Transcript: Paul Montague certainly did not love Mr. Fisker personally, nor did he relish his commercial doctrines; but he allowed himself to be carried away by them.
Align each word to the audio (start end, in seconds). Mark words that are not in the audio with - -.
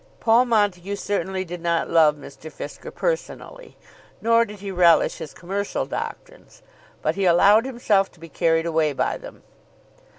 Paul 0.19 0.45
Montague 0.45 0.95
certainly 0.95 1.45
did 1.45 1.61
not 1.61 1.87
love 1.87 2.15
Mr. 2.15 2.51
Fisker 2.51 2.89
personally, 2.89 3.77
nor 4.19 4.45
did 4.45 4.57
he 4.57 4.71
relish 4.71 5.19
his 5.19 5.31
commercial 5.31 5.85
doctrines; 5.85 6.63
but 7.03 7.13
he 7.13 7.25
allowed 7.25 7.65
himself 7.67 8.11
to 8.13 8.19
be 8.19 8.27
carried 8.27 8.65
away 8.65 8.93
by 8.93 9.19
them. 9.19 9.43